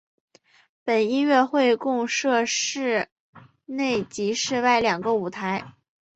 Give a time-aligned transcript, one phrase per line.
[0.83, 3.09] 本音乐会共设室
[3.67, 5.75] 内及室外两个舞台。